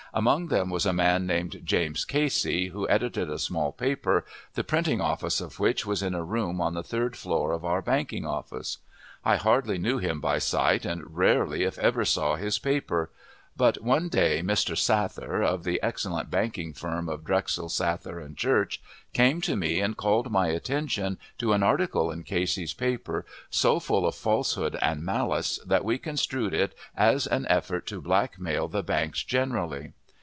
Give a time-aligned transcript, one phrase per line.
[0.13, 4.99] Among them was a man named James Casey, who edited a small paper, the printing
[4.99, 8.79] office of which was in a room on the third floor of our banking office.
[9.23, 13.09] I hardly knew him by sight, and rarely if ever saw his paper;
[13.55, 14.75] but one day Mr.
[14.75, 18.81] Sather, of the excellent banking firm of Drexel, Sather & Church,
[19.13, 24.05] came to me, and called my attention to an article in Casey's paper so full
[24.05, 28.83] of falsehood and malice, that we construed it as an effort to black mail the
[28.83, 29.93] banks generally.